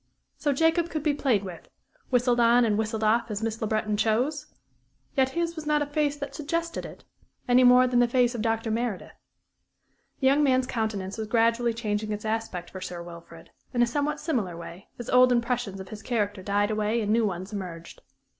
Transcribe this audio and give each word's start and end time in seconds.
So 0.35 0.51
Jacob 0.51 0.89
could 0.89 1.03
be 1.03 1.13
played 1.13 1.43
with 1.43 1.69
whistled 2.09 2.39
on 2.39 2.65
and 2.65 2.75
whistled 2.75 3.03
off 3.03 3.29
as 3.29 3.43
Miss 3.43 3.61
Le 3.61 3.67
Breton 3.67 3.95
chose? 3.97 4.47
Yet 5.15 5.29
his 5.37 5.55
was 5.55 5.67
not 5.67 5.83
a 5.83 5.85
face 5.85 6.17
that 6.17 6.33
suggested 6.33 6.87
it, 6.87 7.03
any 7.47 7.63
more 7.63 7.85
than 7.85 7.99
the 7.99 8.07
face 8.07 8.33
of 8.33 8.41
Dr. 8.41 8.71
Meredith. 8.71 9.13
The 10.19 10.25
young 10.25 10.41
man's 10.41 10.65
countenance 10.65 11.19
was 11.19 11.27
gradually 11.27 11.75
changing 11.75 12.11
its 12.11 12.25
aspect 12.25 12.71
for 12.71 12.81
Sir 12.81 13.03
Wilfrid, 13.03 13.51
in 13.75 13.83
a 13.83 13.85
somewhat 13.85 14.19
singular 14.19 14.57
way, 14.57 14.87
as 14.97 15.07
old 15.07 15.31
impressions 15.31 15.79
of 15.79 15.89
his 15.89 16.01
character 16.01 16.41
died 16.41 16.71
away 16.71 16.99
and 17.01 17.13
new 17.13 17.27
ones 17.27 17.53
emerged. 17.53 18.01